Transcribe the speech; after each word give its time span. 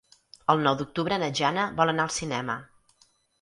El 0.53 0.63
nou 0.67 0.77
d'octubre 0.79 1.19
na 1.23 1.29
Jana 1.41 1.67
vol 1.81 1.93
anar 1.93 2.07
al 2.07 2.15
cinema. 2.17 2.57